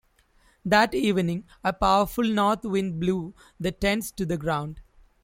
[0.65, 4.81] That evening a powerful north wind blew the tents to the ground.